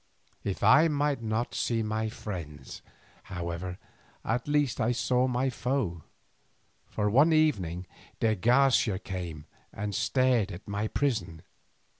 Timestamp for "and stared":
9.71-10.51